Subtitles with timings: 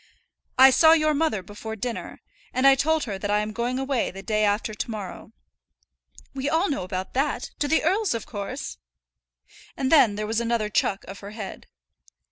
[0.57, 2.21] "I saw your mother before dinner,
[2.55, 5.31] and I told her that I am going away the day after to morrow."
[6.33, 8.79] "We all know about that; to the earl's, of course!"
[9.77, 11.67] And then there was another chuck of her head.